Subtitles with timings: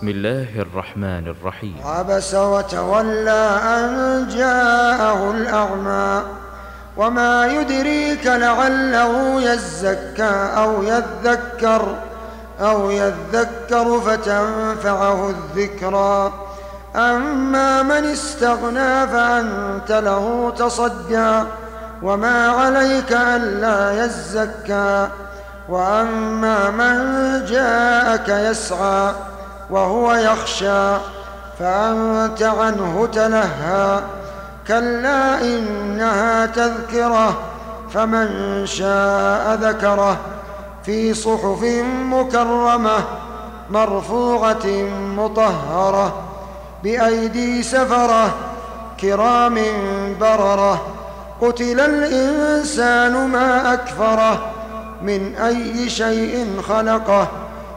[0.00, 1.76] بسم الله الرحمن الرحيم.
[1.84, 6.22] عبس وتولى أن جاءه الأعمى.
[6.96, 11.94] وما يدريك لعله يزكى أو يذكر
[12.60, 16.32] أو يذكر فتنفعه الذكرى.
[16.96, 21.42] أما من استغنى فأنت له تصدى.
[22.02, 25.08] وما عليك ألا يزكى.
[25.68, 26.96] وأما من
[27.44, 29.12] جاءك يسعى.
[29.70, 30.96] وهو يخشى
[31.58, 34.00] فأنت عنه تلهى
[34.68, 37.38] كلا إنها تذكرة
[37.94, 38.28] فمن
[38.66, 40.16] شاء ذكره.
[40.82, 41.62] في صحف
[42.04, 43.04] مكرمة
[43.70, 44.66] مرفوعة
[45.16, 46.14] مطهرة
[46.82, 48.34] بأيدي سفرة
[49.00, 49.58] كرام
[50.20, 50.82] بررة.
[51.42, 54.38] قتل الإنسان ما أكفره
[55.02, 57.28] من أي شيء خلقه.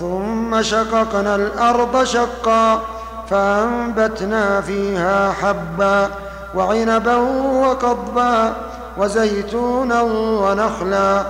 [0.00, 2.80] ثم شققنا الأرض شقا
[3.30, 6.08] فأنبتنا فيها حبا
[6.54, 7.16] وعنبا
[7.62, 8.52] وقضبا
[8.98, 10.02] وزيتونا
[10.42, 11.22] ونخلا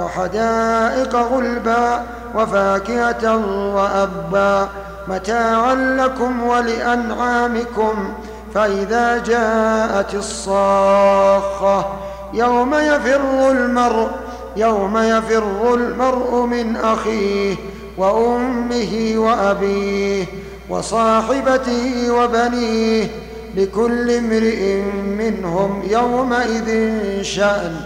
[0.00, 2.02] وحدائق غلبا
[2.34, 3.36] وفاكهة
[3.74, 4.68] وأبا.
[5.08, 8.12] متاعا لكم ولأنعامكم
[8.54, 11.86] فإذا جاءت الصاخة
[12.32, 14.08] يوم يفر المرء
[14.56, 17.56] يوم يفر المرء من أخيه.
[17.98, 20.24] وأمه وأبيه
[20.70, 23.10] وصاحبته وبنيه
[23.56, 24.80] لكل امرئ
[25.18, 27.76] منهم يومئذ شأن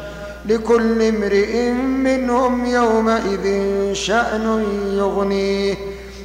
[0.47, 3.47] لكل امرئ منهم يومئذ
[3.93, 5.75] شأن يغنيه.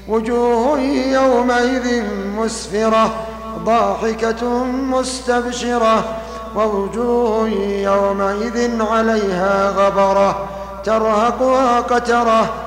[0.10, 0.80] وجوه
[1.12, 2.04] يومئذ
[2.38, 3.14] مسفرة
[3.66, 6.04] ضاحكة مستبشرة.
[6.56, 7.50] ووجوه
[7.82, 10.48] يومئذ عليها غبرة
[10.84, 12.67] ترهقها قترة.